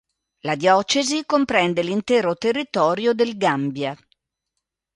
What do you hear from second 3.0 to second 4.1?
del Gambia.